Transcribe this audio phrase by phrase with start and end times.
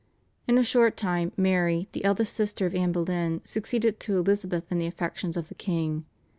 [0.47, 4.79] In a short time Mary, the eldest sister of Anne Boleyn, succeeded to Elizabeth in
[4.79, 6.05] the affections of the king.